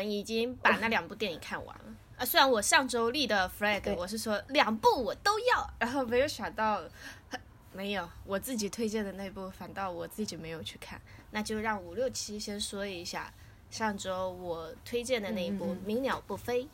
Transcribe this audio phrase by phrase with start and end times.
[0.00, 1.84] 们已经把那两部电影看完了
[2.16, 2.24] 啊。
[2.24, 6.80] 虽然我上周立的 flag 我是说两部我都要，然后没有想到
[7.74, 11.00] 没有我自己推荐的那部，反倒我自己没有去看。
[11.32, 13.32] 那就让五六七先说一下
[13.70, 16.64] 上周我推荐的那一部《鸣鸟不飞》。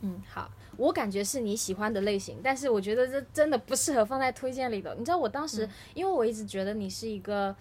[0.00, 4.94] 嗯，好，我感觉是你喜欢的类型，但是我觉得这真的不适合放在推荐里的。
[4.96, 7.56] 你知道我当时，因为我一直觉得你是一个，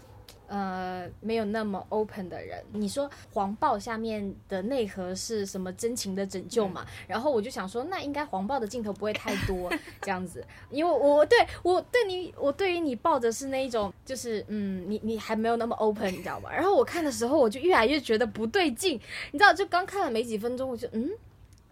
[0.53, 2.63] 呃，没有那么 open 的人。
[2.73, 6.85] 你说黄暴下面的内核是什么真情的拯救嘛？
[7.07, 9.67] 然后我就想说，那应该黄暴的镜头不会太多
[9.99, 16.51] 这样子，因为我对我对你，我对于你抱着是那一种，就是嗯，你你还没有那么 open，你知道吗？
[16.53, 19.01] 然后我看的时候，我就越来越觉得不对劲，
[19.31, 21.09] 你知道，就刚看了没几分钟，我就嗯。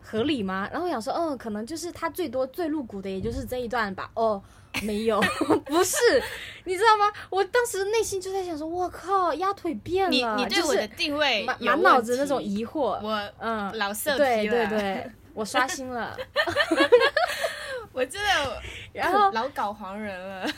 [0.01, 0.67] 合理吗？
[0.71, 4.09] 然后我想说，嗯，可能就是他最多最露骨的，也就是这一段吧。
[4.15, 4.41] 哦，
[4.83, 5.21] 没有，
[5.65, 5.95] 不是，
[6.65, 7.11] 你知道吗？
[7.29, 10.09] 我当时内心就在想说，我靠，鸭腿变了。
[10.09, 12.99] 你你对我的定位满脑子那种疑惑。
[13.01, 14.23] 我嗯，老色批了。
[14.23, 16.17] 对对对，我刷新了。
[17.93, 18.61] 我真的，
[18.93, 20.49] 然后老搞黄人了。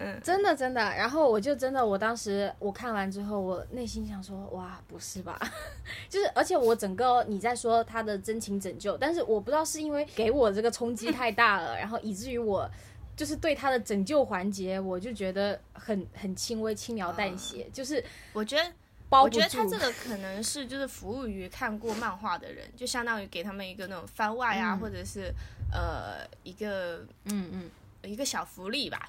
[0.00, 5.38] 嗯，真的真的，然后我就真的，我当时我看完之后，我内心想说，哇，不是吧？
[6.08, 12.70] 就是，而且我整个你在说他的真情拯救，但是我不知道是因为给我这个冲击太大了， 然后以至于我
[13.16, 17.68] 就是对他的拯救环节，我就觉得很很轻微、轻描淡写。
[17.72, 18.72] 就是我觉得，
[19.10, 25.32] 我觉得他这个可能是就是服务于看过漫画的人，就相当于给他们一个那种番外啊，或者是
[25.72, 27.70] 呃一个嗯嗯
[28.02, 29.08] 一个小福利吧。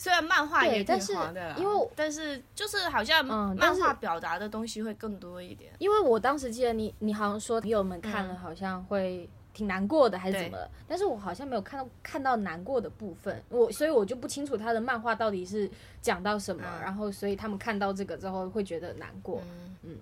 [0.00, 5.70] 虽然漫画也挺黄的，因为但是就是好像漫画表达的东西会更多一点。
[5.78, 10.56] 因为我当时记得你，你好像说朋友们看了好像会挺难过的，还是怎么？
[10.88, 19.42] 但是我好像没有看到看到难过的部分，我所以我就不清楚他的漫画到底是讲到什么，然后所以他们看到这个之后会觉得难过。
[19.82, 19.98] 嗯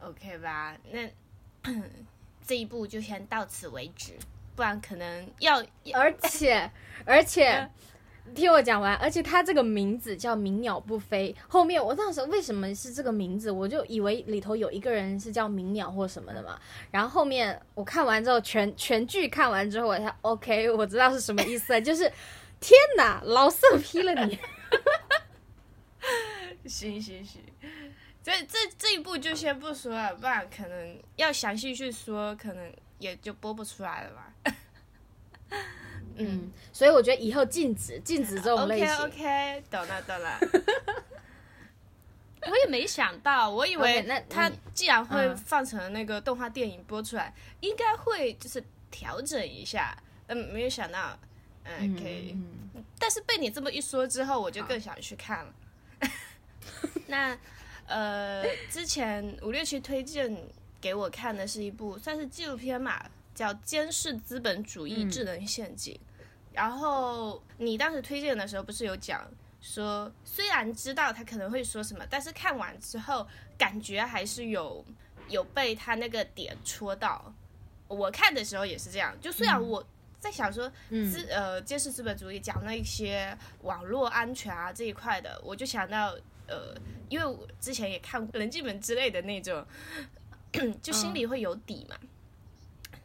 [0.00, 1.72] ，OK 吧，那
[2.44, 4.14] 这一步就先到此为止，
[4.56, 5.62] 不然可能要
[5.94, 6.68] 而且
[7.04, 7.70] 而且。
[8.34, 11.34] 听我讲完，而且他这个名字叫“鸣鸟不飞”。
[11.48, 16.58] 后面我当时为什么是这个名字，我就以为里头有一个人是叫鸣鸟或什么的嘛。
[16.90, 22.10] 然后后面我看完之后，全全剧看完之后，我才 OK，我知道是什么意思，就是
[22.60, 24.38] 天哪，老色批了你！
[26.66, 27.42] 行行行，
[28.22, 34.32] 这这这一步就先不说了，不然可能要详细去说，可能也就播不出来了吧。
[36.18, 38.88] 嗯，所以我觉得以后禁止禁止这种类型。
[38.96, 40.38] OK OK，懂了懂了。
[42.42, 49.96] 我也没想到，我以为那他既然会放成那个动画电影播出来，应该会就是调整一下。
[50.28, 51.18] 嗯，没有想到，
[51.64, 52.36] 嗯，可以。
[52.98, 55.54] 但是被你这么一说之后，我就更想去看了。
[57.06, 57.36] 那
[57.86, 60.36] 呃，之前五六七推荐
[60.80, 65.94] 给我看的是一部算是纪录片嘛，叫《监视资本主义智能陷阱》。
[66.58, 69.24] 然后你当时推荐的时候，不是有讲
[69.60, 73.24] 说，虽然知道他可能会说什么，但是看完之后
[73.56, 74.84] 感觉还是有
[75.28, 77.32] 有被他那个点戳到。
[77.86, 79.86] 我看的时候也是这样，就虽然我
[80.18, 86.12] 在想说资呃揭示资本主义讲那些网络安全啊这一块的，我就想到
[86.48, 86.74] 呃，
[87.08, 89.64] 因为我之前也看人进门之类的那种，
[90.82, 91.96] 就心里会有底嘛。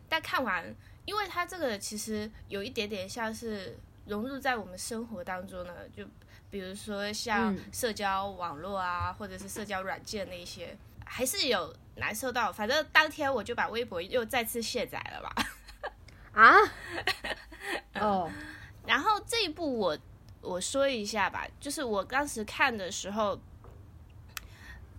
[0.10, 0.76] 但看完。
[1.06, 6.06] 因为它这个其实有一点点像是融入在我们生活当中呢，就
[6.50, 12.52] 比如说像社交网络啊，或者是社交软件那些，还是有难受到。
[12.52, 15.36] 反正当天我就把微博又再次卸载了吧。
[16.42, 16.56] 啊？
[18.00, 18.32] 哦。
[18.86, 19.98] 然后这一部我
[20.42, 23.40] 我说一下吧，就是我当时看的时候，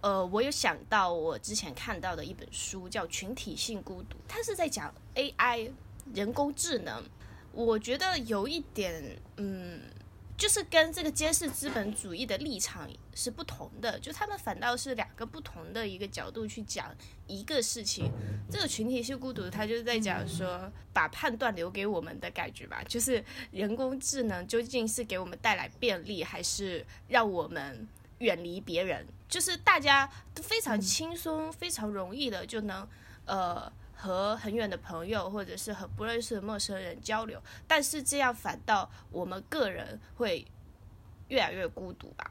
[0.00, 5.70] 呃，我有想到我之前看到的一本书叫《群体性孤独》，它是在讲 AI。
[6.12, 7.02] 人工智能，
[7.52, 9.80] 我觉得有一点，嗯，
[10.36, 16.94] 就是跟这个监视资本主义的立场是不同的，就他们反倒是两个不同的一个角度去讲
[17.26, 18.10] 一个事情。
[18.50, 29.06] 这个群体性孤独，他就在讲说，把判断留给我们的感觉吧，就是人工智能究竟是给我们带来便利，还是让我们远离别人？
[29.28, 32.86] 就是大家都非常轻松、非常容易的就能，
[33.24, 33.72] 呃。
[34.04, 40.46] 和很远的朋友，或者是和不认识的陌生人交流，但是这样反倒我们个人会
[41.28, 42.30] 越来越孤独吧？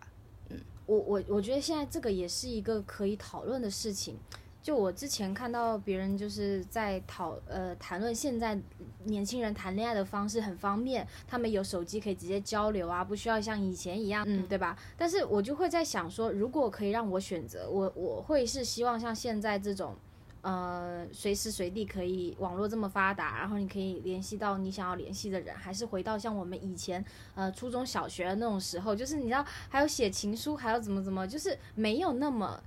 [0.49, 4.17] 嗯，我我我觉得现在这个也是一个可以讨论的事情。
[4.61, 8.57] 就我之前看到别人就是在讨呃谈论现在
[9.03, 14.77] 年轻人谈恋爱的方式很方便，他们有手机可以直接交流啊，不需要像以前一样，嗯，对吧？
[14.95, 19.97] 但是我就会在想说，如果可以让我选择，我我会是希望像现在这种，
[20.43, 27.03] 呃，随时随地可以网络这么发达，然后你可以联系到你想要联系的人，还是回到像我们以前
[27.33, 32.61] 呃初中小学的那种时候，就是你知道还有写情书，还有怎么怎么，就是没有那么。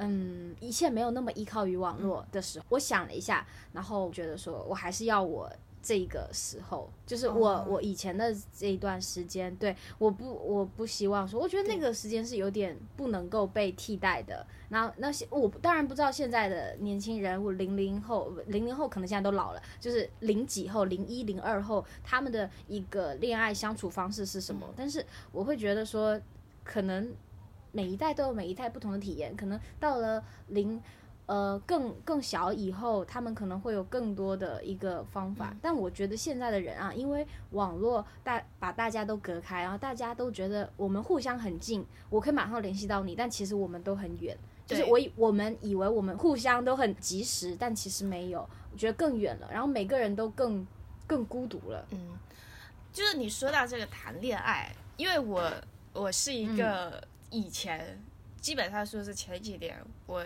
[0.00, 5.50] 嗯，一切没有那么依靠于网络的时候，我想了一下，然后觉得说我还是要我
[5.88, 14.46] 这个时候，就是我我以前的这一段时间，对，我不我不希望说，我觉得那个时间是有点不能够被替代的。
[14.68, 24.68] 然后那些我当然不知道现在的年轻人，我零零后，零零后可能现在都老了，就是零几后、零一零二后，他们的一个恋爱相处方式是什么？
[24.76, 25.02] 但是
[25.32, 26.20] 我会觉得说，
[26.62, 27.10] 可能。
[27.70, 30.80] 每一代都有每一代不同的体验，可能到了零，
[31.28, 35.54] 呃，更更小以后，他们可能会有更多的一个方法。
[35.62, 44.36] 但我觉得现在的人啊，因为网络大把大家都隔开，然后大家都觉得我们互相很近，我可以马上联系到你，但其实我们都很远。
[44.66, 48.40] 就是我以我们以为我们互相都很及时，但其实没有，
[48.72, 49.48] 我觉得更远了。
[49.52, 50.66] 然后每个人都更
[51.06, 51.86] 更孤独了。
[51.90, 52.18] 嗯，
[52.92, 55.52] 就是你说到这个谈恋爱，因为我
[55.92, 57.06] 我是一个。
[57.30, 58.02] 以前
[58.40, 60.24] 基本上说是前几年我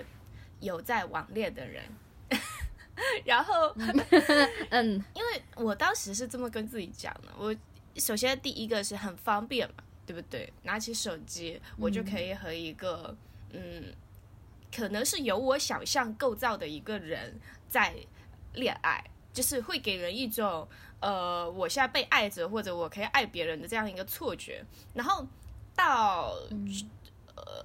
[0.63, 1.83] 有在网恋的人，
[3.27, 3.75] 然后
[4.71, 7.55] 嗯，因为我当时是这么跟自己讲的，我
[7.97, 10.51] 首先第一个是很方便嘛，对不对？
[10.63, 13.15] 拿起手机我就可以和一个
[13.51, 13.93] 嗯，
[14.75, 17.39] 可能是由我想象构造的一个人
[17.69, 17.95] 在
[18.55, 19.05] 恋爱，
[19.35, 20.67] 就是会给人一种
[21.01, 25.27] 呃，我现在被爱着或者我可以爱别人的这样一个错觉，然后。
[25.75, 26.57] 到呃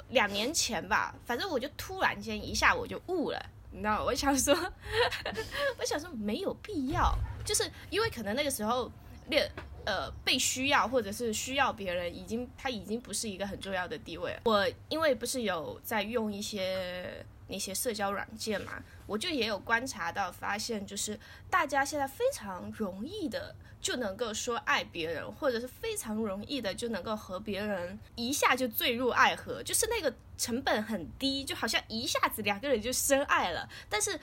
[0.10, 4.56] 两年前吧，反正我就突然间一下我就悟了，你知道，我想说，
[5.78, 7.14] 我想说没有必要，
[7.46, 8.92] 就是因为可能那个时候
[9.28, 9.38] 那
[9.86, 14.38] 呃被需要或者是需要别人，已经他已经不是一个很重要的地位。
[14.46, 21.20] 我因为不是有在用一些那些社交软件嘛，我就也有观察到发现，就是
[21.50, 23.56] 大家现在非常容易的。
[23.80, 33.70] 就能够说爱别人，或者是非常容易的就能够和别人一下就坠入爱河，就是那个成本很低，就好像一下子两个人就深爱了。
[33.88, 34.20] 但是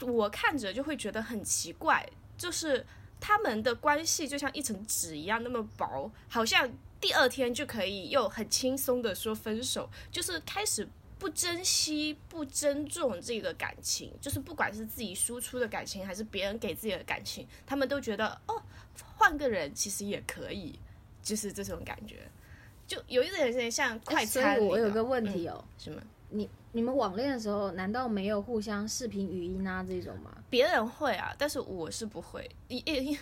[0.00, 2.84] 我看着就会觉得很奇怪，就是
[3.20, 6.68] 他们的关系就像一层纸一样那么薄，好像
[7.00, 10.86] 第二天就可以又很轻松的说分手，就是开始
[11.18, 18.62] 不珍惜、不珍重这个感情，就是不管是自己输出的感情还是别人给自己的感情，他们都觉得哦。
[19.16, 20.78] 换个人其实也可以，
[21.22, 22.28] 就是这种感觉，
[22.86, 24.56] 就有一点点像快餐。
[24.56, 26.00] 所以我有个问题哦，什么？
[26.30, 30.36] 你你们网恋的时候，难道没有互相视频语音啊这种吗？
[30.48, 33.18] 别人会啊，但是我是不会，因因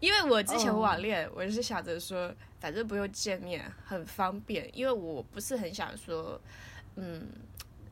[0.00, 6.38] 因为我之前网恋，我是想着说，反正不用见面，很方便，因为我不是很想说，
[6.96, 7.26] 嗯，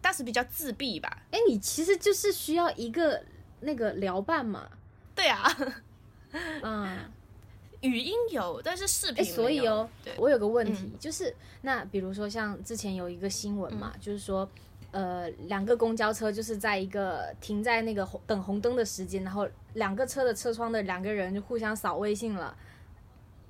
[0.00, 1.22] 当时比较自闭吧。
[1.31, 3.22] 哎，你其实就是需要一个
[3.60, 4.69] 那个聊伴嘛。
[5.14, 5.46] 对啊。
[6.62, 6.99] 嗯，
[7.82, 14.49] 语音有，但是视频所以哦，我有个问题，就是那比如说像之前有一个新闻嘛，就是说，
[14.93, 22.56] 呃，两个公交车就是在一个停在那个红等红灯的时间，然后两个车的车窗的两个人就互相扫微信了，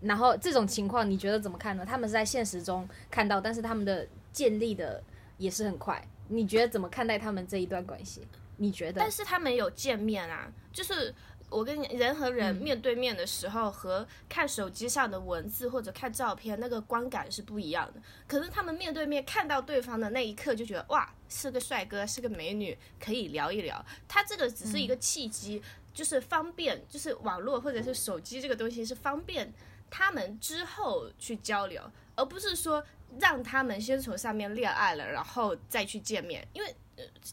[0.00, 1.86] 然后这种情况你觉得怎么看呢？
[1.86, 5.00] 他们是在现实中看到，但是他们的建立的
[5.42, 8.26] 也是很快，你觉得怎么看待他们这一段关系？
[8.56, 9.00] 你觉得？
[9.00, 11.14] 但是他们有见面啊，就是。
[11.52, 18.00] 我跟你人和人面对面的时候，和看手机上的文字或者看照片，那个观感是不一样的。
[18.26, 23.84] 可是他们面对面看到对方的那一刻，就觉得哇，是个帅哥，是个美女，可以聊一聊。
[24.08, 29.52] 他这个只是一个契机，就是方便，就是网络或者是手机这个东西是方便
[29.92, 32.84] 他们之后去交流，而不是说
[33.20, 36.44] 让他们先从上面恋爱了，然后再去见面。
[36.52, 36.74] 因为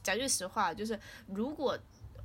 [0.04, 1.76] 讲句实话，就是如果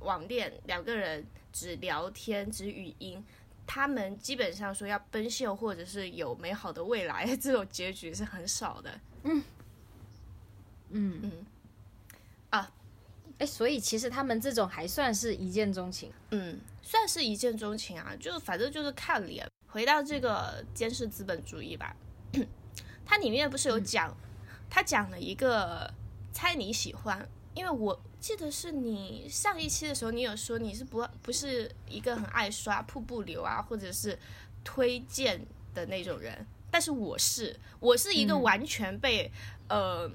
[0.01, 1.25] 网恋两个人。
[1.55, 3.23] 只聊天，只语音，
[3.65, 8.99] 他们基本上说要奔现或者是有美好的未来，这种结局是很少的。
[9.23, 9.41] 嗯，
[10.89, 11.45] 嗯嗯，
[12.49, 12.69] 啊，
[13.37, 16.11] 哎，所以其实他们这种还算是一见钟情。
[16.31, 19.49] 嗯，算是一见钟情啊，就反正就是看脸。
[19.75, 21.93] 回到这个监视资本主义吧，
[23.05, 24.15] 它里面不是有讲，
[24.69, 25.93] 他讲了一个
[26.31, 28.01] 猜你喜欢，因为我。
[28.21, 34.17] 记得是你上一期的时候，你有说你是不不是一个很爱刷瀑布流啊，或者是
[34.63, 39.29] 推荐的那种人，但是我是，我是一个完全被
[39.67, 40.09] 呃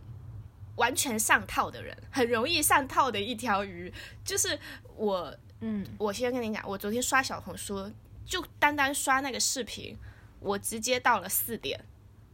[0.77, 3.93] 完全上套的人，很容易上套的一条鱼，
[4.25, 4.59] 就是
[4.97, 5.37] 我。
[5.63, 7.93] 嗯，我先跟你讲，我昨天刷小红书，
[8.31, 9.99] 就单单刷那个视频，
[10.39, 11.85] 我直接到了四点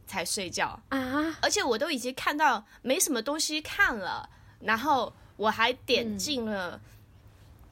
[0.05, 1.37] 才睡觉啊！
[1.41, 6.79] 而且我都已经看到没什么东西看了，然后我还点进了，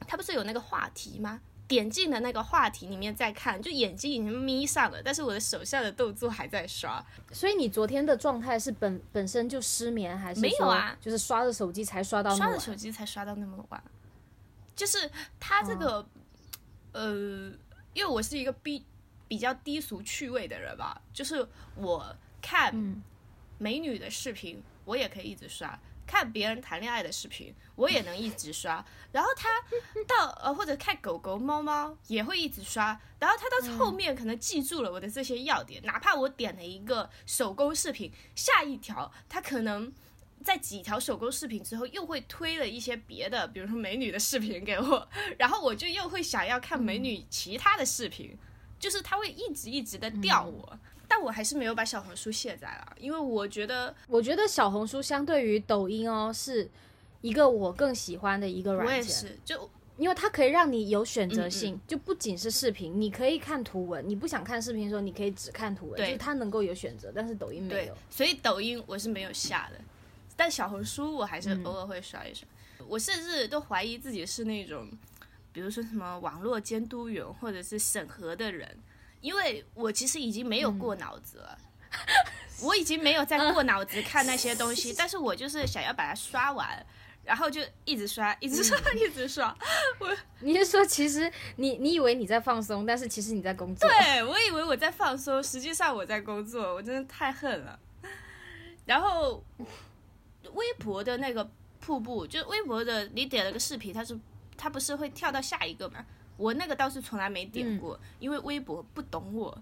[0.08, 1.40] 他不是有那个话题吗？
[1.68, 7.04] 点进了那个话题里面再看，就眼睛已经眯上了，但是我的手下的动作还在刷。
[7.32, 10.96] 所以你昨天的状态是本本身就失眠，还是没有啊？
[11.00, 13.82] 就是刷着手机才刷到刷着手机才刷到那么晚。
[14.76, 16.06] 就是他这个，
[16.92, 17.50] 呃，
[17.96, 18.84] 因为我是一个比
[19.26, 22.70] 比较低俗趣味的人吧，就是我看
[23.56, 25.78] 美女的视频，我也可以一直刷。
[26.06, 28.84] 看别人谈恋爱的视频，我也能一直刷。
[29.10, 29.48] 然后他
[30.06, 33.00] 到呃或者看狗狗、猫猫也会一直刷。
[33.18, 39.90] 然后他到后面可能记住了我的这些要点，哪怕我点了一个手工视频，下一条他可能
[40.46, 48.38] 在几条手工视频之后又会推了一些别的，比如说美女的视频给我， 然后我就又会想要看美女其他的视频，
[48.78, 50.78] 就是他会一直一直的钓我。
[51.08, 56.70] 但我还是没有把小红书卸载了，因为我觉得，我觉得小红书相对于抖音哦，是
[57.22, 58.94] 一个我更喜欢的一个软件。
[58.94, 67.10] 我也是，就因为它可以让你有选择性，就不仅是视频，你可以看图文，你不想看视频的时候，你可以只看图文，就是它能够有选择。
[67.12, 69.80] 但是抖音没有，所以抖音我是没有下的，
[70.36, 72.46] 但小红书我还是偶尔会刷一刷。
[72.86, 74.88] 我甚至都怀疑自己是那种，
[75.52, 78.78] 比如说什么网络监督员或者是审核的人。
[79.22, 81.58] 因为我其实已经没有过脑子了，
[82.60, 86.86] 我已经没有在过脑子看那些东西， 但是我就是想要把它刷完，
[87.24, 89.56] 然后就一直刷，一直刷，一直刷。
[89.98, 93.88] 我 你是说，其实你你以为你在放松，但是其实你在工作？
[93.88, 97.76] 对，我以为我在放松，实际上我在工作，我真的太恨了。
[98.84, 99.42] 然后
[100.54, 101.48] 微博的那个
[101.80, 104.18] 瀑布，就微博的，你点了个视频，它是
[104.56, 106.04] 它不是会跳到下一个吗？
[106.36, 109.56] 我那个倒是从来没点过，因为微博不懂我，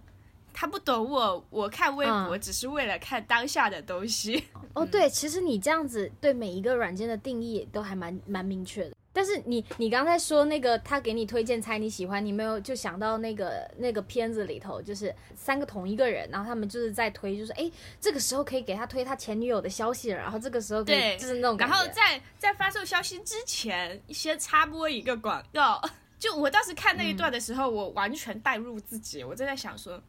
[0.53, 1.45] 他不懂我。
[1.50, 4.45] 我看微博只是为了看当下的东西。
[4.73, 8.97] 哦，对，其实你这样子对每一个软件的定义都还蛮蛮明确的。
[9.14, 25.80] 但是你你刚才说那个他给你推荐猜你喜欢，你没有就想到那个那个片子里头，就是三个同一个人，然后他们就是在推，就是哎这个时候可以给他推他前女友的消息了，然后这个时候对，就是那种然后在在发送消息之前先插播一个广告。
[26.18, 30.02] 就我当时看那一段的时候，我完全代入自己，我正在想说，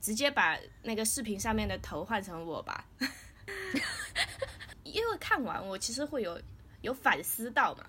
[0.00, 2.84] 直接把那个视频上面的头换成我吧，
[4.82, 6.36] 因为看完我其实会有
[6.80, 7.84] 有反思到嘛，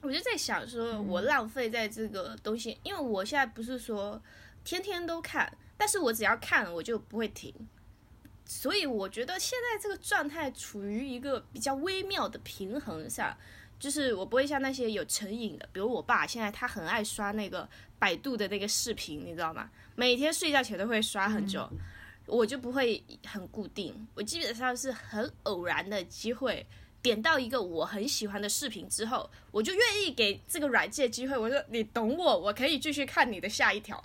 [0.00, 4.20] 我就在想说，我浪费在这个东西，因为我现在不是说
[4.64, 7.54] 天天都看，但是我只要看我就不会停，
[8.44, 13.36] 所以我觉得现在这个状态处于一个比较微妙的平衡上。
[13.78, 17.66] 就是我不会像那些有成瘾的，比如我爸，现在他很爱刷那个
[17.98, 19.70] 百度的那个视频，你知道吗？
[19.94, 21.66] 每天睡觉前都会刷很久，
[22.26, 26.66] 我就不会很固定，我基本上是很偶然的机会
[27.02, 31.36] 点到一个我很喜欢的视频之后，我就愿意给这个软件机会。
[31.36, 34.02] 我说你懂我，我可以继续看你的下一条。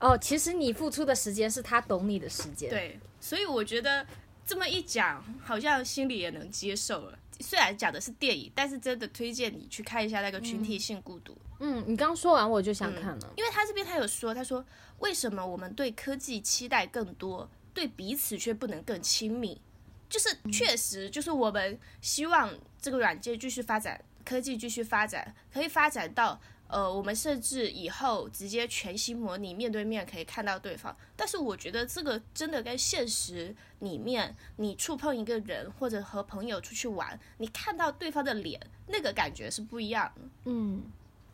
[0.00, 2.68] 哦，其实你付出的时间是他懂你的时间。
[2.68, 4.06] 对，所以我觉得
[4.46, 7.18] 这么一讲，好像心里也能接受了。
[7.40, 11.36] 虽然讲的是电影，但是真的推荐你去看一下那个群体性孤独。
[11.60, 14.62] 嗯，你刚说完我就想看了，因为他这边他有说，他说
[14.98, 19.60] 为什么我们对科技期待更多，对彼此却不能更亲密？
[20.08, 26.40] 就是确实，就是我们希望这个软件继续发展，科技继续发展，可以发展到。
[26.66, 38.58] 呃，我们甚至以后直接全息模拟面对面可以看到对方，但是我觉得这个真的跟现实里面你触碰一个人或者和朋友出去玩，你看到对方的脸，
[38.88, 40.22] 那个感觉是不一样的。
[40.46, 40.82] 嗯，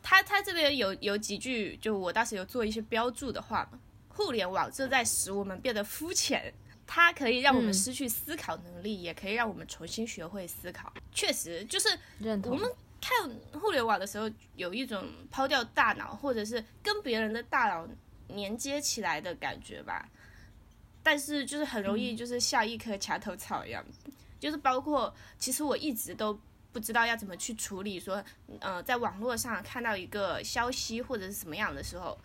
[0.03, 6.53] 他他这边有有几句，就我当时有做一些标注的话嘛，互联网正在使我们变得肤浅，
[6.93, 10.93] 它可以让我们失去思考能力，也可以让我们重新学会思考。
[11.15, 11.89] 确实，就是
[12.43, 12.69] 我们。
[13.03, 17.89] 看互联网的时候，有一种抛掉大脑，或者是跟别人的大脑
[18.29, 20.07] 连接起来的感觉吧。
[21.03, 23.83] 但是就是很容易，就是像一棵墙头草一样，
[24.39, 26.39] 就是包括其实我一直都
[26.73, 28.23] 不知道要怎么去处理，说
[28.61, 32.19] 呃，在网络上看到一个消息或者是什么样的时候，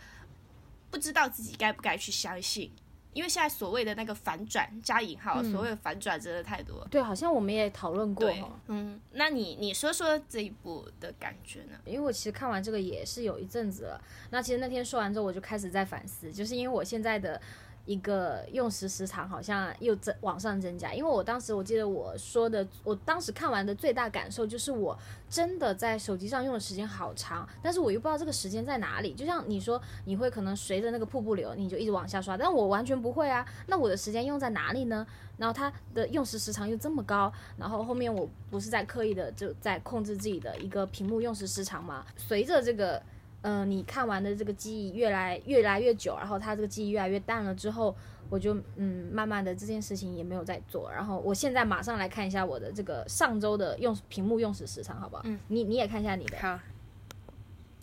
[0.91, 2.69] 不知道自己该不该去相信。
[3.15, 6.85] 因为现在所谓的那个反转加引号，所谓的反转真的太多。
[6.91, 8.29] 对，好像我们也讨论过。
[8.67, 11.79] 嗯，那你你说说这一部的感觉呢？
[11.85, 14.01] 因为我其实看完这个也是有一阵子了。
[14.31, 17.41] 那其实那天说完之后，我就开始在反思，就是因为我现在的
[17.85, 24.97] 一个用时时长好像又增往上增加，因为我当时我记得我说的，我当时看完的最大感受就是我
[25.29, 29.13] 真的在手机上用的时间好长，但是我又不知道这个时间在哪里。
[29.13, 33.45] 就像你说，你会可能随着那个瀑布流，你就一直往下刷，但我完全不会啊。
[33.67, 35.05] 那我的时间用在哪里呢？
[35.37, 42.03] 然后它的用时时长又这么高，然后后面我不是在刻意的就在控制自己的一个屏幕用时时长嘛？
[42.17, 42.99] 随着这个。
[43.47, 47.95] 嗯，你看完的这个记忆越来越来越久，然后他这个记忆越来越淡了之后，
[48.27, 50.91] 我就嗯，慢慢的这件事情也没有再做。
[50.91, 55.21] 然后我现在马上来看一下我的这个上周的用屏幕用时时长，好不好？
[55.25, 56.39] 嗯，你你也看一下你的。
[56.39, 56.59] 好。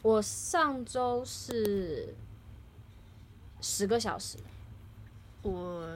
[0.02, 2.12] 我上周是
[3.60, 4.36] 十个小时。
[5.42, 5.88] 我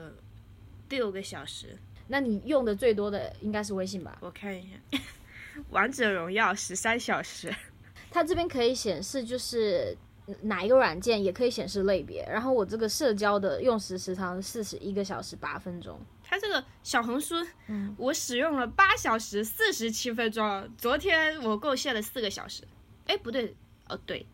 [0.87, 1.77] 六个小时。
[2.07, 4.17] 那你用的最多的应该是微信吧？
[4.21, 4.99] 我看一下，
[5.71, 7.53] 王者荣耀十三小时。
[8.17, 9.95] 它这边可以显示就是
[10.41, 12.27] 哪一个软件，也可以显示类别。
[12.27, 15.99] 然后我这个社交的用时时长四十一个小时八分钟。
[16.23, 17.35] 它这个小红书，
[17.67, 20.67] 嗯，我使用了八小时四十七分钟。
[20.79, 22.63] 昨天我贡献了四个小时。
[23.05, 23.55] 哎，不对，
[23.87, 24.25] 哦对。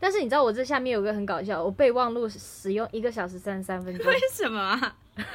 [0.00, 4.06] 但是你知道我这下面有个很搞笑，我备忘录使用一个小时三十三分钟。
[4.06, 4.96] 为什么？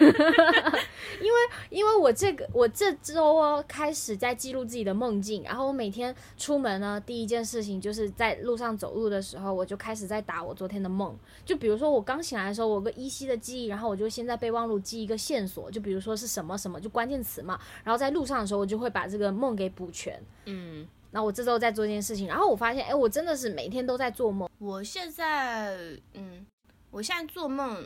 [1.22, 11.18] 因为因为我这个我这周哦开始在记录自己的梦境，然后我每天出门呢，第一件事情就是在路上走路的时候，我就开始在打我昨天的梦。
[11.46, 17.60] 就比如说我刚醒来的时候，我个依稀的记忆，然后我就先在备忘录记一个线索，就比如说是什么什么，就关键词嘛。
[17.84, 20.22] 然后在路上的时候，我就会把这个梦给补全。
[20.46, 20.88] 嗯。
[21.16, 24.50] 那我这周在做这件事情，然后我发现，哎，我真的是每天都在做梦。
[24.58, 25.78] 我现在，
[26.16, 26.44] 嗯，
[26.90, 27.86] 我现在做梦，嗯，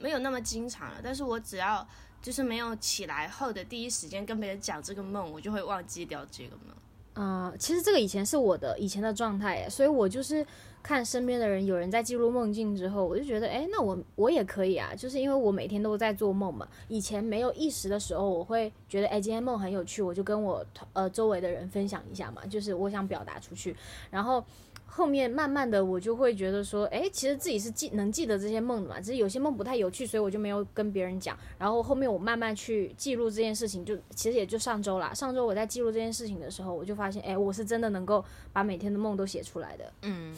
[0.00, 1.00] 没有那么经常了。
[1.02, 1.86] 但是我只要
[2.22, 6.74] 就是没有起来后的第一时间跟别人讲这个梦，我就会忘记掉这个梦。
[7.14, 10.46] 啊，其实这个以前是我的以前的状态，所以我就是。
[10.84, 16.68] 看身边的人有人在记录梦境之后，我就觉得，哎，那我我也可以啊，就是因为我每天都在做梦嘛。
[16.88, 23.74] 以前没有意识的时候，我会觉得，哎，今天梦很有趣，我就跟我呃周围的人分享一下嘛，就是我想表达出去，
[24.10, 24.44] 然后。
[24.86, 31.36] 后面慢慢的，我就会觉得说，哎，其实自己是记能记得这些梦的嘛，只是有些梦不太有趣，所以我就没有跟别人讲。
[31.58, 35.12] 然后后面我慢慢去记录这件事情，就其实也就上周啦。
[35.12, 40.32] 上周我在记录这件事情的时候，我就发现，哎，我是真的能够把每天的梦都写出来的，嗯，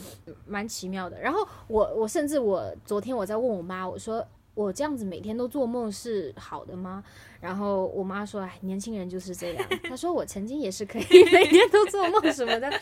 [0.47, 1.21] 蛮奇妙的。
[1.21, 7.05] 然后我我甚至我昨天我在问我妈，我说我这样子每天都做梦是好的吗？
[7.43, 9.69] 然后我妈说，哎，年轻人就是这样。
[9.83, 12.81] 她说我曾经也是可以 每天都做梦什么的。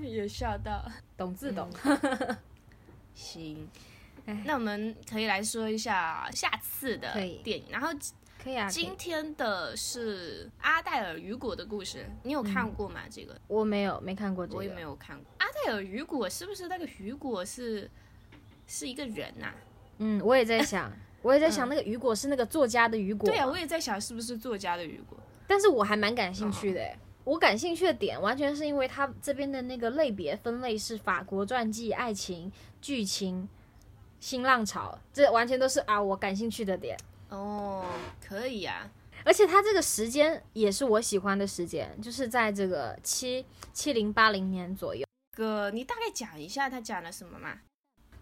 [0.02, 1.68] 也笑到，懂自懂。
[3.14, 3.68] 行，
[4.44, 7.12] 那我们可以来说一下下次的
[7.44, 7.66] 电影。
[7.68, 7.88] 然后
[8.42, 8.66] 可以啊。
[8.70, 13.02] 今天的是阿黛尔·雨果的故事，你有看过吗？
[13.10, 14.56] 这个我没有，没看过这个。
[14.56, 15.26] 我也没有看过。
[15.38, 17.90] 阿黛尔·雨果是不是那个雨果是
[18.66, 19.52] 是一个人呐？
[19.98, 23.28] 嗯，我也在想， 我也在想那个雨果是那个作家的雨果。
[23.28, 25.18] 对啊，我也在想是不是作家的雨果。
[25.46, 26.80] 但是我还蛮感兴趣的。
[27.24, 33.48] 我感兴趣的点完全是因为它这边的那个类别分类是法国传记、爱情、剧情、
[34.20, 36.96] 新浪潮，这完全都是啊我感兴趣的点。
[37.28, 37.84] 哦，
[38.24, 38.88] 可以呀，
[39.24, 45.04] 而且它这个时间也是我喜欢的时间，就是在这个七七零八零年左右。
[45.36, 47.58] 哥，你大概讲一下他讲了什么嘛？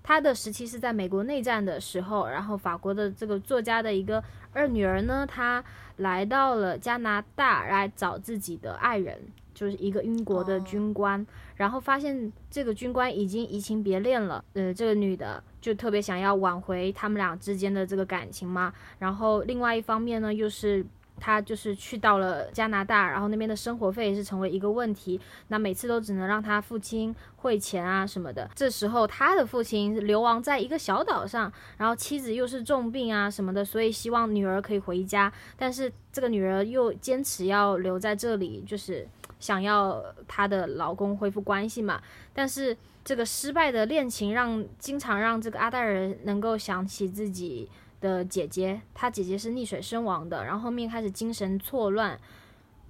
[0.04, 5.64] 他的时期是在美国内战的时候，然后法国的这个作家的一个二女儿呢，她。
[5.98, 9.16] 来到了加拿大来找自己的爱人，
[9.54, 18.72] 就是一个英国的军官，然后发现这个军官已经移情别恋了，呃，这个女的就特别想要挽回他们俩之间的这个感情嘛。
[18.98, 20.84] 然后另外一方面呢，又是。
[21.20, 25.20] 他就是去到了加拿大，然后那边的生活费是成为一个问题。
[25.48, 28.50] 那每次都只能让他父亲汇钱啊什么的。
[28.54, 35.32] 这时候他的父亲流亡在一个小岛上，然后妻子又是重病啊什么的，所以希望女儿可以回家。
[35.56, 42.02] 但是这个女儿又坚持要留在这里，就是想要她的老公恢复关系嘛。
[42.32, 47.70] 但是这个失败的恋情让经常让这个阿黛尔能够想起自己。
[48.04, 52.20] 的姐姐，她姐姐是溺水身亡的，然后后面开始精神错乱，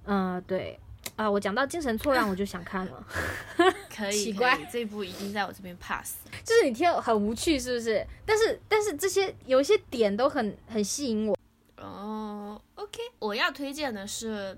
[0.03, 0.77] 嗯，对，
[1.15, 3.07] 啊，我讲到精神错乱，我就想看了，
[3.95, 8.05] 可以，奇怪，这部已经在我这边 pass，就是你听很无趣，是不是？
[8.25, 11.37] 但是但是这些有一些点都很很吸引我。
[11.77, 14.53] 哦，OK，我要推荐的是《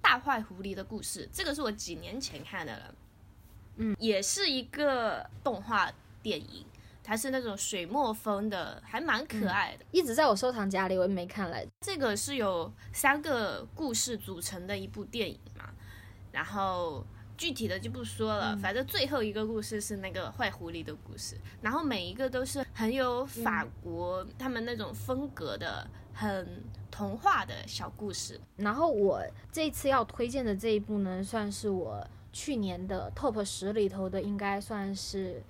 [0.00, 2.94] 大坏狐狸的故事》，这个是我几年前看的了，
[3.76, 5.92] 嗯，也是一个动画
[6.22, 6.64] 电影。
[7.08, 11.66] 还是那种水墨风的，还蛮可爱的，一直在我收藏夹里，我也没看来。
[11.80, 15.70] 这个是有三个故事组成的一部电影嘛，
[16.30, 17.02] 然后
[17.38, 28.38] 具体的就不说了，反正最后一个故事是那个坏狐狸的故事，然后每一个都是很有法国他们那种风格的，很童话的小故事。
[28.56, 35.42] 然后我这次要推荐的这一部呢，算是我去年的 Top 十里头的，应该算是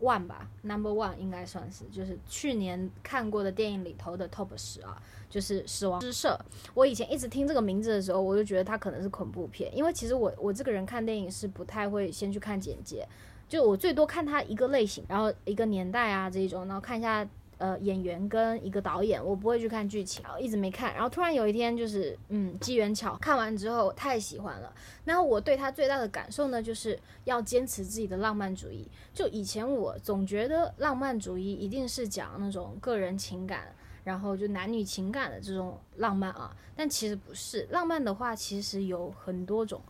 [0.00, 5.00] One 吧，Number One 应该算是，就是去年看过的电影里头的 Top 十啊。
[5.28, 6.38] 就是《死亡之社》，
[6.72, 13.06] 我以前一直听这个名字的时候，我就觉得它可能是恐怖片，因为其实我我这个人看电影是不太会先去看简介，
[13.48, 24.72] 就我最多看它一个类型，然后一个年代啊这一种，然后看一下呃演员跟一个导演，我不会去看剧情，然后一直没看，然后突然有一天就是嗯机缘巧看完之后太喜欢了，
[25.04, 33.72] 然后我对他最大的感受呢，就是要坚持自己的浪漫主义，就以前我总觉得浪漫主义一定是讲那种个人情感。
[34.06, 39.82] 然后就男女情感的这种浪漫啊，但其实不是浪漫的话，其实有很多种。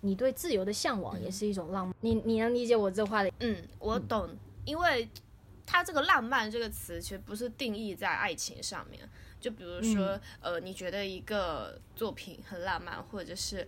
[0.00, 1.94] 你对自由的向往也是一种浪漫。
[2.00, 3.30] 你你能理解我这话的？
[3.40, 4.26] 嗯，我懂，
[4.64, 5.06] 因为
[5.70, 9.06] 它这个浪漫这个词其实不是定义在爱情上面。
[9.38, 13.64] 就比如说，呃，你觉得一个作品很浪漫，或者是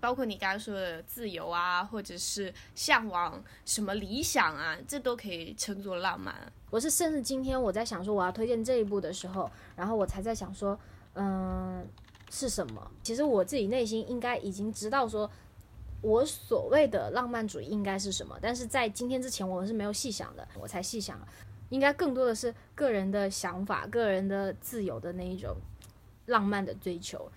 [0.00, 6.34] 包括你刚刚说的自由啊，或者是向往什么理想啊，这都可以称作浪漫。
[6.70, 10.76] 我是甚至今天我在想说我要推荐这一部的时候，然后我才在想说，
[11.12, 11.86] 嗯，
[12.28, 12.90] 是什么？
[13.02, 15.30] 其实我自己内心应该已经知道说，
[16.04, 21.18] 我所谓的浪漫主义应该是什么，但是在今天之前我是没有细想的，我才细想。
[21.70, 25.56] 应该更多的是个人的想法、个人的自由的那一种
[26.26, 27.28] 浪漫的追求，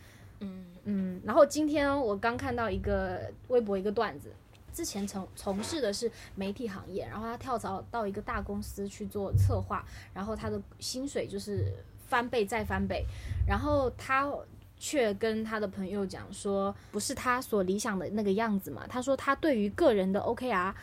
[0.42, 1.22] 嗯嗯。
[1.24, 4.32] 然后今天我刚看到一个微博一个段子，
[4.74, 11.74] 之前从从事的是媒体行业，然后他跳槽到一个大公司去做策划，然后他的薪水就是
[12.06, 13.06] 翻倍再翻倍，
[13.48, 14.30] 然后他
[14.80, 18.86] 却跟他的朋友讲说，不是他所理想的那个样子嘛？
[18.88, 20.74] 他说他对于个人的 OKR。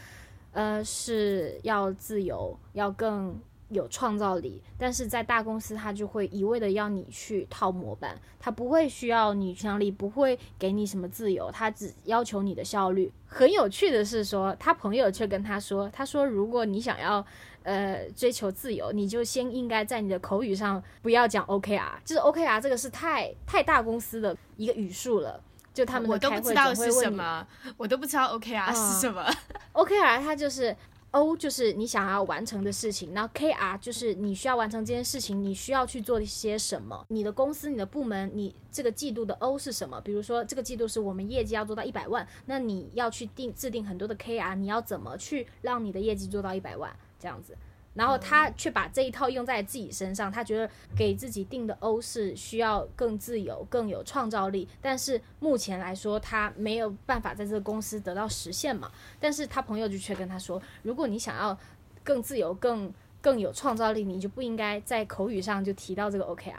[0.56, 3.36] 呃，是要自由，要更
[3.74, 13.12] 有创造力，但是在大公司，他就会一味的要你去套模板，他不会需要你想象力，不会给你什么自由，他只要求你的效率。
[13.26, 17.24] 很有趣的是说，他朋友却跟他说，他说如果你想要
[17.64, 25.40] 呃追求自由，你就先应该在你的口语上不要讲 OKR，就是 OKR 这个是太太大公司的一个语术了。
[25.72, 27.44] 就他们我都不知道是什么，
[27.76, 29.28] 我都不知道 OKR 是什么。
[29.72, 30.76] OKR 它就是
[31.14, 37.06] O 就是你想要完成的事情，然后 KR 就是你需要完成这件事情，你需要去做一些什么。
[37.08, 40.00] 你的公司、你的部门，你这个季度的 O 是什么？
[40.00, 46.92] 比如说这个季度是我们业绩要做到一百万，那你要去定制定很多的 KR，你要怎么去让你的业绩做到一百万？
[47.20, 47.56] 这样子。
[47.94, 58.90] 然后他却把这一套用在自己身上，他觉得给自己定的 O 是需要更自由、更有创造力，但是目前来说他没有办法在这个公司得到实现嘛。
[59.20, 61.56] 但是他朋友就却跟他说，如果你想要
[62.02, 66.52] 更自由、更更有创造力，你就不应该在口语上就提到这个 OKR。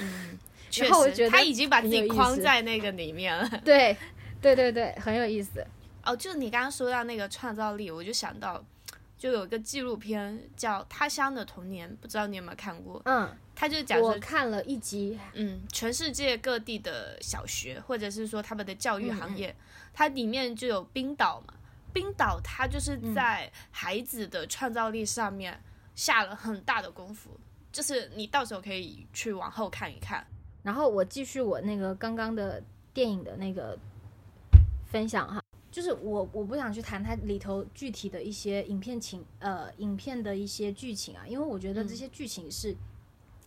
[0.00, 0.38] 嗯，
[0.70, 3.48] 确实，他已经把自己框在那个里面了。
[3.64, 3.96] 对，
[4.40, 5.64] 对对对，很有意思。
[6.04, 8.60] 哦，就是你刚刚说到那个创造力，我就想到。
[9.24, 13.00] 就有一个纪录片叫《他乡的童年》，不知道你有没有看过？
[13.06, 15.18] 嗯，他就讲我看了一集。
[15.32, 19.56] 嗯，全世界各地的小学，或者是说他们的教育行业，
[19.94, 21.54] 它里面就有冰岛嘛。
[21.90, 25.58] 冰岛它就是在孩子的创造力上面
[25.94, 27.30] 下了很大的功夫，
[27.72, 30.22] 就是你到时候可以去往后看一看。
[30.62, 33.78] 然后我继续我那个刚刚的电影的那个
[34.84, 35.42] 分享哈。
[35.74, 42.76] 就是我我不想去谈它里头具体的一些影片情呃影片的一些剧情啊，因为我觉得这些剧情是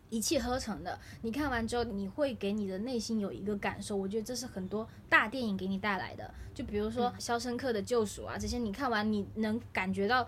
[0.09, 0.99] 一气呵成的。
[1.21, 6.29] 你看完之后，你会给你的内心有一个感受，我觉得这是很多大电影给你带来的。
[6.53, 10.27] 就比如说《肖申克的救赎》啊，这些你看完你能感觉到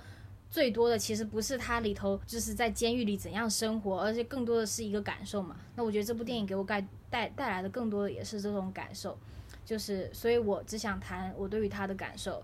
[0.49, 5.57] 最多的，其实不是它里头就是在监狱里怎样生活，而且更多的是一个感受嘛。
[5.75, 9.17] 那我觉得这部电影给我带带带来的更多的也是这种感受。
[9.69, 12.43] 就是，所以我只想谈我对于他的感受。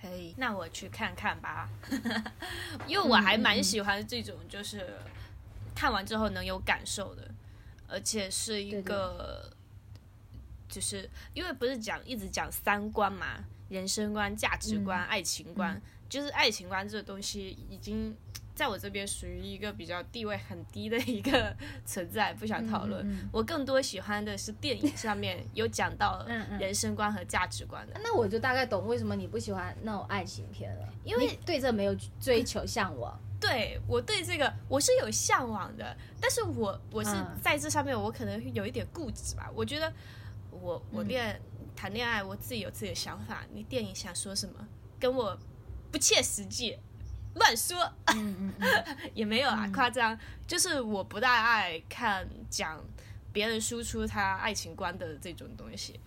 [0.00, 1.68] 可以，那我去看看吧，
[2.88, 4.94] 因为我还蛮喜欢这种，就是
[5.74, 7.30] 看完之后能有感受的，
[7.86, 9.52] 而且是一个，
[10.66, 18.16] 就是因为不是讲一直讲三观嘛，人生观、价值观、爱情观，就是爱情观这个东西已经。
[18.54, 21.52] 在我这边属于一个比较地位很低的一个
[21.84, 23.04] 存在，不想讨论。
[23.32, 26.24] 我更多喜欢的是电影上面有讲到
[26.60, 28.00] 人生观和价值观的。
[28.00, 33.20] 那我就大概懂为什么你不喜欢那种爱情片了，因为对这没有追求向往。
[33.40, 37.10] 对我对这个我是有向往的，但是我我是
[37.42, 39.50] 在这上面我可能有一点固执吧。
[39.52, 39.92] 我觉得
[40.52, 41.42] 我我恋
[41.74, 43.44] 谈恋爱，我自己有自己的想法。
[43.52, 44.64] 你电影想说什么，
[45.00, 45.36] 跟我
[45.94, 46.76] 不切实际，
[47.36, 47.78] 乱说，
[48.16, 50.18] 嗯嗯嗯， 也没有啊，夸张。
[50.44, 52.82] 就是我不大爱看讲
[53.32, 56.00] 别人输出他爱情观的这种东西。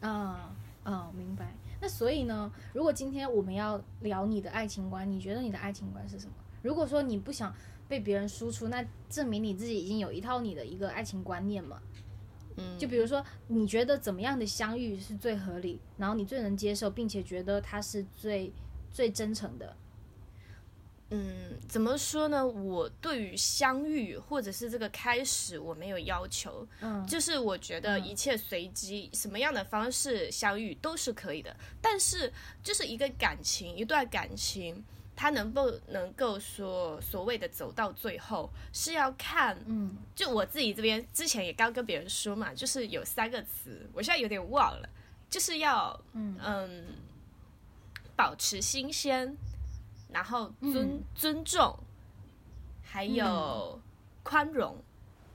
[0.00, 0.36] 嗯，
[0.84, 1.56] 嗯，明白。
[1.80, 6.32] 那所以呢，如果今天我们要聊你的爱情观，你觉得你的爱情观是什么？
[6.62, 7.52] 如果说你不想
[7.88, 11.82] 被别人输出，那证明你自己已经有一套你的一个爱情观念嘛。
[12.56, 18.52] 嗯，就比如说，你觉得怎么样的相遇是最合理，然后你最能接受，并且觉得他是最
[18.90, 19.76] 最真诚的。
[21.10, 22.44] 嗯，怎么说呢？
[22.44, 26.66] 我对于相遇或者是这个开始，我没有要求。
[26.80, 31.56] 嗯，就是我觉得一切随机，什么样的方式相遇都是可以的。
[31.80, 34.82] 但是，就是一个感情，一段感情，
[35.16, 39.58] 它能不能够说所谓的走到最后，是要看。
[39.66, 44.88] 嗯，就我自己这边之前也刚跟别人说嘛，就是有三个词，我现在有点忘了，
[45.28, 46.84] 就是要嗯嗯，
[48.14, 49.36] 保持新鲜。
[50.08, 51.76] 然后尊尊重，
[52.80, 53.78] 还有
[54.22, 54.76] 宽容，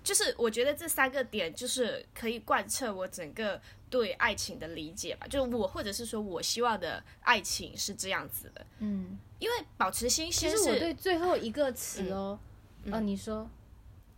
[0.02, 3.62] 就是我觉得这三个点就是可以贯彻我整个
[3.92, 5.28] 对爱情的理解吧。
[5.28, 8.66] 就是我或者是说我希望的爱情是这样子的。
[8.80, 10.72] 嗯，因为保持新鲜其实。
[10.72, 12.40] 我对最后一个词哦，
[12.92, 13.48] 哦，你说，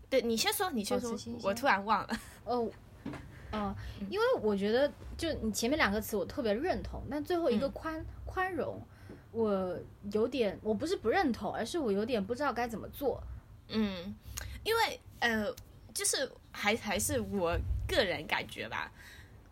[0.09, 2.19] 对你先说，你先说，我突然忘了。
[2.45, 2.71] 哦，
[3.51, 3.75] 哦，
[4.09, 8.81] 因为我觉得就你前面两个词我特别认同，但最后一个宽宽容。
[9.31, 9.75] 我
[10.11, 13.19] 有点，我不是不认同，而是我有点不知道该怎么做。
[13.69, 14.13] 嗯，
[14.63, 15.51] 因为呃，
[15.91, 17.57] 就是还还是我
[17.87, 18.91] 个人感觉吧。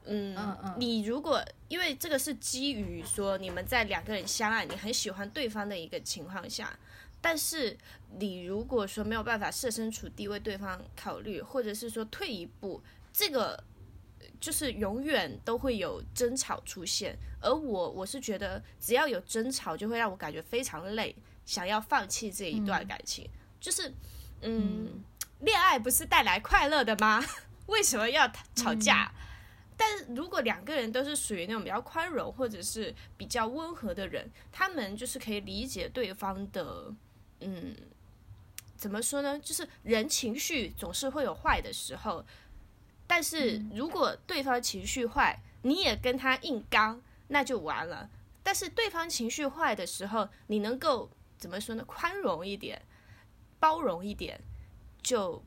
[0.06, 0.76] 嗯嗯嗯。
[0.78, 6.78] 你如果因为这个是基于说你们在两个人相爱，你很喜欢对方的一个情况下，
[7.20, 7.78] 但是
[8.20, 13.64] 你如果说没有办法设身处地为对方考虑，或者是说退一步，这个。
[14.40, 23.30] 就是永远都会有争吵出现，而我我是觉得只要有争吵，就会让我感觉非常累，想要放弃这一段感情。
[23.60, 23.94] 就是，
[24.42, 25.04] 嗯，
[25.42, 27.24] 恋爱不是带来快乐的吗？
[27.68, 29.12] 为什么要吵架？
[29.84, 36.94] 但是如果两个人都是属于那种比较宽容或者是比较温和的人，他们就是可以理解对方的，
[37.39, 37.76] 嗯，
[38.78, 39.39] 怎么说呢？
[39.39, 42.24] 就是人情绪总是会有坏的时候。
[43.08, 48.08] 但是如果对方情绪坏，你也跟他硬刚，那就完了。
[48.44, 51.84] 但是对方情绪坏的时候，你能够怎么说呢？
[51.86, 52.80] 宽容一点，
[53.60, 54.39] 包容一点，
[55.02, 55.44] 就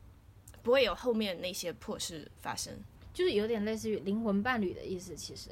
[0.65, 2.83] 不会有后面那些破事发生。
[3.15, 5.51] 就是有点类似于灵魂伴侣的意思，其实。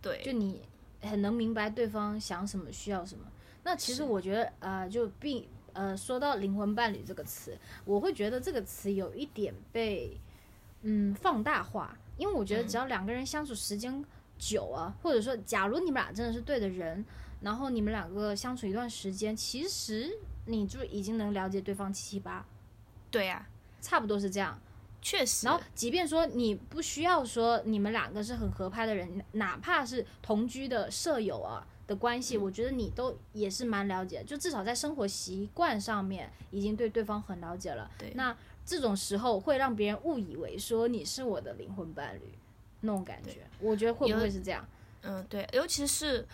[0.00, 0.22] 对。
[0.24, 0.62] 就你
[1.02, 3.26] 很能明白对方想什么，需要什么。
[3.64, 10.18] 那其实我觉得，呃，就并呃，说到灵魂伴侣这个词，我会觉得这个词有一点被。
[10.82, 14.02] 嗯，放大化，因为我觉得只要两个人相处时间
[14.38, 17.04] 久啊，或者说，假如你们俩真的是对的人，
[17.42, 20.10] 然后你们两个相处一段时间，其实
[20.46, 22.46] 你就已经能了解对方七七八。
[23.10, 23.46] 对呀，
[23.82, 24.58] 差不多是这样。
[25.02, 25.46] 确实。
[25.46, 37.90] 然后，即便说你不需要说你们两个是很合拍的人，哪怕是同居的舍友啊的关系，我觉得你都也是蛮了解，就至少在生活习惯上面已经对对方很了解了。
[37.98, 38.12] 对。
[38.14, 38.36] 那。
[38.62, 42.22] 这种时候会让别人误以为说你是我的灵魂伴侣，
[42.82, 44.64] 那种感觉，我觉得会不会是这样？
[45.02, 46.24] 嗯，对，尤其是，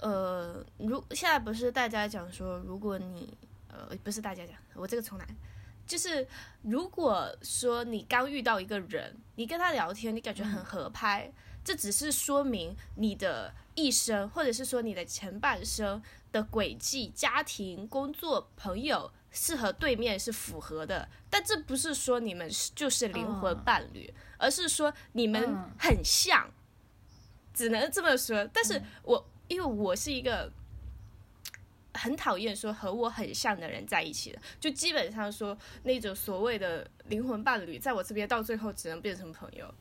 [0.00, 3.36] 呃，如现在不是大家讲说，如果你，
[3.68, 5.26] 呃，不是大家讲，我这个从来，
[5.86, 6.26] 就是
[6.62, 11.32] 如果说你刚遇到一个人，你跟他聊天，你感觉很合拍，
[11.64, 19.12] 这只是说明你的一生，或者是说你的前半生的轨迹、家庭、工作、朋友。
[19.34, 26.50] 是和对面是符合的，但这不是说你们就是灵魂伴侣，而是说你们很像，
[27.54, 28.46] 只能这么说。
[28.52, 30.52] 但是我因为我是一个
[31.94, 39.72] 很讨厌说和我很像的人在一起的，就基本上说那种所谓的灵魂伴侣，在我这边到最后只能变成朋友。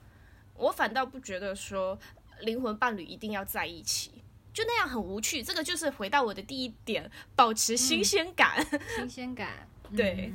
[0.56, 1.98] 我反倒不觉得说
[2.42, 4.12] 灵魂伴侣一定要在一起。
[4.54, 8.62] 就那样很无趣，这个就是回到我的第一点，保持新鲜感。
[8.94, 10.34] 新鲜感，对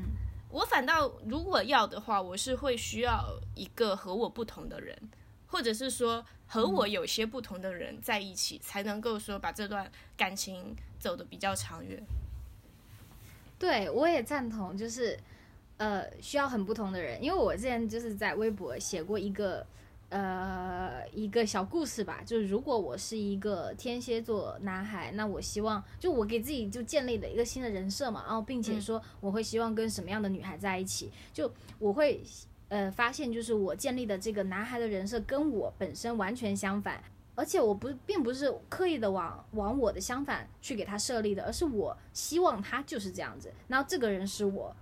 [0.49, 4.99] 我反倒如果要的话，我是会需要一个和我不同的人，
[5.57, 12.03] 或者是说和我有些不同的人在一起，才能够说把这段感情走得比较长远。
[13.59, 15.19] 对，我也赞同，就是
[15.79, 19.67] 呃，需要很不同的人，因为我之前就是在微博写过一个。
[20.09, 32.23] 呃，一个小故事吧，就是如果我是一个天蝎座男孩，那我希望就我给自己就建立了一个新的人设嘛，然后并且说我会希望跟什么样的女孩在一起，就我会
[32.69, 37.03] 呃发现，就是我建立的这个男孩的人设跟我本身完全相反，
[37.35, 43.53] 而且我不并不是刻意的往往我的相反去给他设立的，而是我希望他就是这样子。
[43.69, 44.75] 然后这个人是我，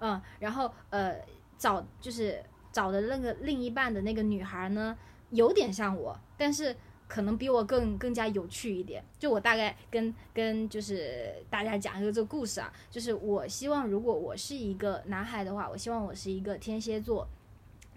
[0.00, 1.16] 嗯，然后呃
[1.56, 4.96] 找就是找的那个另一半的那个女孩呢，
[5.30, 6.76] 有点像我，但是。
[7.08, 9.02] 可能比我更更加有趣一点。
[9.18, 17.26] 就我大概跟跟就是大家讲一个这个故事啊，就是我希望如果我是一个男孩的话，我希望我是一个天蝎座，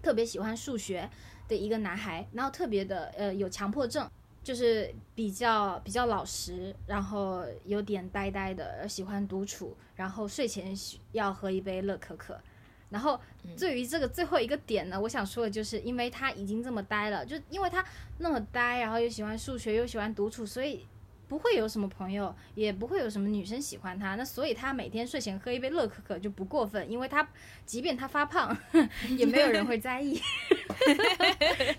[0.02, 1.08] 特别喜欢数学
[1.46, 4.10] 的一个男孩，然后特别的呃有强迫症，
[4.42, 10.74] 就是比较比较老实，然后有点呆呆的，喜欢独处，然后睡前
[11.12, 12.40] 要喝一杯乐可可。
[12.92, 13.18] 然后，
[13.56, 17.84] 至于这个最后一个点呢，我想说的就是，因为他已经这么呆了，就因为他
[18.18, 20.86] 那么呆，然后又喜欢数学，又喜欢独处，所以。
[21.32, 27.26] 不会有什么朋友，也不会有什么女生喜欢他，那所以他每天睡前喝一杯乐可可就不过分，因为他
[27.64, 28.54] 即便他发胖，
[29.16, 30.20] 也没有人会在意。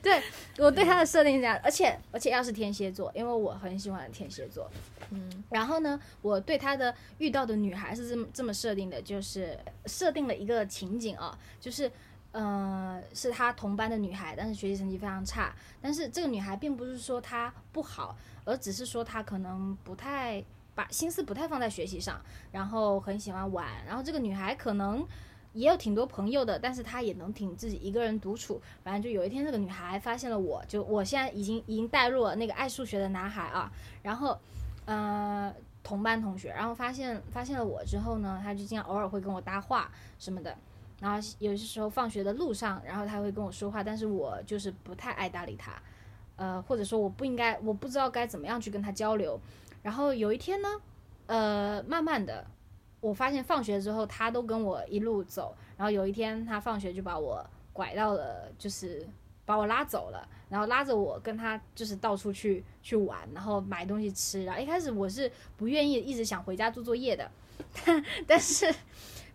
[0.01, 0.19] 对
[0.57, 4.67] 我对他的设定这样，而且而且要是天蝎座，因为我很喜欢天蝎座。
[5.11, 11.91] 嗯，然后呢，我对他的遇到的女孩是这么这么设定的，就是设定了一个情景啊，就是。
[12.33, 15.53] 呃，是他同班的女孩，但是学习成绩非常差。
[15.79, 20.43] 但是这个女孩并不是说她不好，而只是说他可能不太
[20.75, 22.19] 把心思不太放在学习上，
[22.51, 23.67] 然后很喜欢玩。
[23.85, 25.05] 然后这个女孩可能
[25.53, 28.61] 也有挺多朋友的，但是她也能挺自己一个人独处。
[28.83, 33.71] 反正就有一天，这个女孩发现了我，就我现在已经已经带入了那个爱数学的男孩啊。
[34.01, 34.37] 然后，
[34.85, 35.53] 呃，
[35.83, 40.57] 同班同学，然后发现发现了我之后呢，他就经常偶尔会跟我搭话什么的。
[40.99, 45.73] 然后有些时候放学的路上，然后他会跟我说话，但是我就是不太爱搭理他，
[46.35, 49.39] 呃，或者说我不应该，我不知道该怎么样去跟他交流。
[49.81, 50.69] 然后有一天呢，
[51.27, 52.45] 呃，慢慢的，
[52.99, 59.07] 我发现放学之后他都跟我一路走，然后有一天他放学就把我拐到了，就是
[59.45, 64.43] 把我拉走了，然后拉着我跟他就是到处去去玩，然后买东西吃。
[64.43, 67.29] 然后一开始我是不愿意，一直想回家做作业的，
[67.85, 68.73] 但 但是。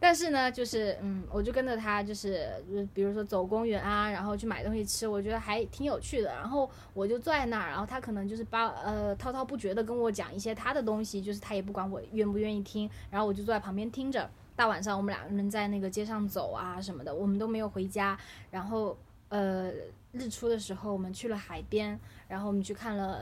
[0.00, 2.48] 但是呢，就是嗯，我就跟着他，就是
[2.94, 6.32] 比如说走公园啊，然后去买东西吃，我觉得还挺有趣的。
[6.32, 14.30] 然后我就坐在那儿，然后他可能就是把呃滔滔不绝的跟我讲一些他的东西，就是他也不管我愿不愿意听，然后我就坐在旁边听着。
[14.54, 18.16] 大晚上我们两个人在那个街上走啊什么的，我们都没有回家。
[18.50, 18.96] 然后
[19.30, 19.70] 呃
[20.12, 23.20] 日出的时候，我们去了海边，然后我们去看了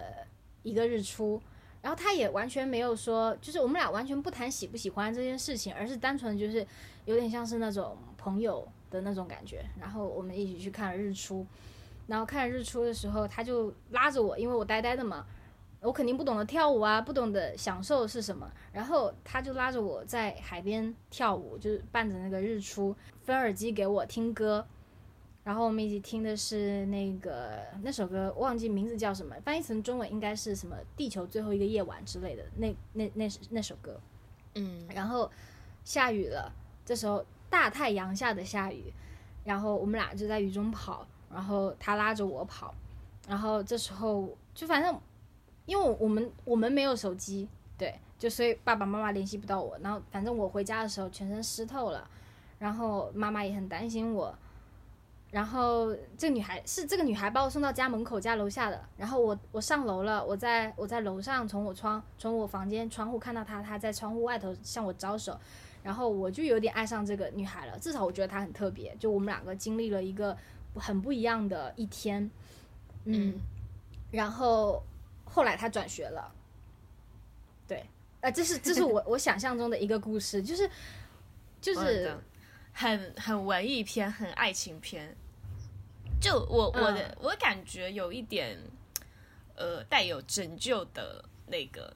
[0.62, 1.40] 一个日出。
[1.86, 6.66] 然后他也完全没有说，就是我们俩完全不谈喜不喜欢这件事情，而是单纯就是
[7.04, 9.64] 有点像是那种朋友的那种感觉。
[9.78, 11.46] 然后我们一起去看日出，
[12.08, 15.24] 然后看日出的时候，他就拉着我，因为我呆呆的嘛，
[15.80, 18.50] 我肯定不懂得跳舞啊，不懂得享受是什么。
[18.72, 24.66] 然后他就拉着我在海边跳舞，就是伴着那个日出，分耳机给我听歌。
[25.46, 32.42] 然后我们一起听的是那个那首歌，忘记名字叫什么，翻译成中文应该是什么“地球最后一个夜晚”之类的。
[32.56, 34.00] 那那那那首歌，
[34.56, 34.84] 嗯。
[34.92, 35.30] 然后
[35.84, 36.52] 下雨了，
[36.84, 38.92] 这时候大太阳下的下雨，
[39.44, 42.74] 然后我们俩就在雨中跑，然后他拉着我跑，
[43.28, 45.00] 然后这时候就反正
[45.66, 49.78] 因为我们我们没有手机，对，就所以爸爸妈妈联系不到我。
[49.80, 52.10] 然后反正我回家的时候全身湿透了，
[52.58, 54.36] 然后妈妈也很担心我。
[55.36, 65.38] 然后这个女孩是这个女孩把我送到家门口家楼下的，然后我我上楼了，我在我在楼上从我窗从我房间窗户看到她，她在窗户外头向我招手，
[65.82, 70.34] 然后我就有点爱上这个女孩了，至少我觉得她很特别，就我们两个经历了一个
[70.74, 72.30] 很不一样的一天，
[73.04, 73.34] 嗯，
[74.10, 74.82] 然后
[75.26, 76.32] 后来她转学了，
[77.68, 77.84] 对，
[78.22, 80.70] 呃，这是这是我 我想象中的一个故事，就是
[81.60, 82.16] 就是
[82.72, 85.14] 很很文艺片，很爱情片。
[86.20, 88.58] 就我我的我感觉有一点，
[89.54, 91.94] 呃，带有拯救的那个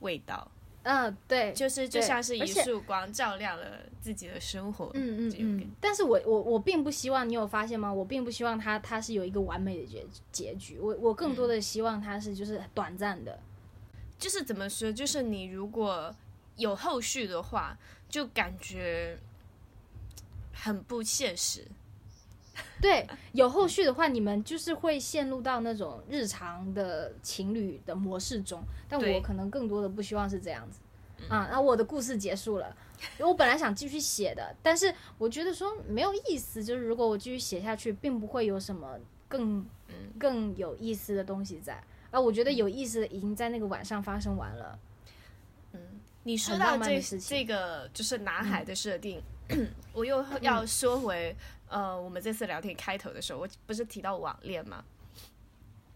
[0.00, 0.50] 味道。
[0.84, 4.90] 嗯，对，就是就像是一束光照亮了自己的生活。
[4.94, 5.70] 嗯嗯嗯。
[5.80, 7.92] 但是我我我并不希望你有发现吗？
[7.92, 10.80] 我并不希望他他是有一个完美的结结局。
[10.80, 13.38] 我我更多的希望他是就是短暂的。
[14.18, 14.92] 就是怎么说？
[14.92, 16.12] 就是你如果
[16.56, 19.16] 有后续的话，就感觉
[20.52, 21.64] 很不现实。
[22.82, 28.62] 对，有后续的话，你们就是会陷入到那种日常的情侣的模式中。
[28.88, 30.80] 但我可能更多的不希望是这样子
[31.28, 31.48] 啊。
[31.50, 32.76] 那我的故事结束了，
[33.18, 36.62] 因为我本来想继续写的，但是我觉得说没有意思。
[36.62, 38.98] 就是如果我继续写下去，并不会有什么
[39.28, 39.64] 更
[40.18, 41.82] 更有意思的东西在。
[42.10, 44.78] 啊，我觉得有意思的已经在那个晚上发生完了。
[45.72, 45.80] 嗯，
[46.24, 49.22] 你说到这这个就是男孩的设定。
[49.92, 51.36] 我又要说回
[51.72, 54.84] 呃，我们这次聊天开头的时候，我不是提到网恋吗？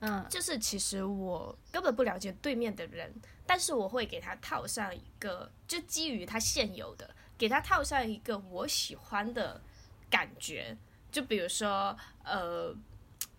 [0.00, 3.14] 嗯，就是其实我根本不了解对面的人，
[3.46, 9.60] 但是我会给他套上一个，就基于他现有的，给他套上一个我喜欢的
[10.08, 10.74] 感觉。
[11.12, 12.74] 就比如说，呃，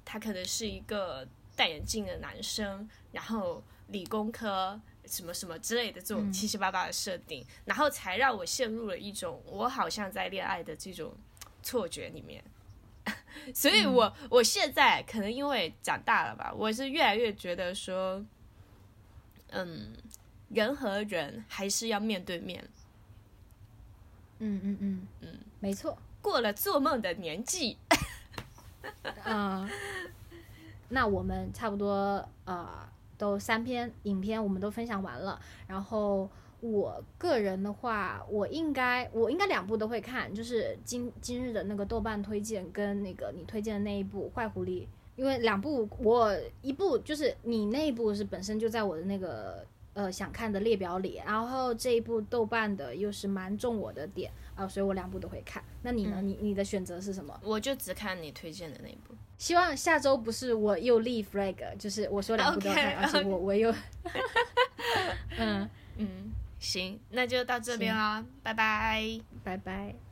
[0.05, 11.15] 他可能是一个戴眼镜的男生，然后理工科什么什么之类的这种七七八八的设定，然后才让我陷入了一种我好像在恋爱的这种
[11.67, 12.41] 错觉里面。
[13.53, 18.23] 所以，我我现在可能因为长大了吧，我是越来越觉得说，
[19.49, 19.93] 嗯，
[20.49, 22.63] 人和人还是要面对面。
[24.39, 27.77] 嗯嗯嗯嗯，没错，过了做梦的年纪。
[29.23, 29.69] 嗯，
[30.89, 36.29] 那我们差不多啊，都三篇影片我们都分享完了，然后。
[36.59, 44.81] 我个人的话，我应该我应该两部都会看，就是今今日的那个豆瓣推荐跟那个你推荐的那一部《坏狐狸》，
[45.15, 55.63] 因为两部我一部就是你那一部是本身就在我的那个呃想看的列表里，然后这一部豆瓣的又是蛮中我的点啊，所以我两部都会看。
[55.83, 56.19] 那你呢？
[56.23, 57.39] 你你的选择是什么？
[57.43, 59.13] 我就只看你推荐的那一部。
[59.37, 63.71] 希望下周不是我又立 flag，就是我说两部都要看，而且我我又
[65.37, 66.31] 嗯 嗯。
[66.59, 70.06] 行，那就到这边啦，拜拜，拜拜。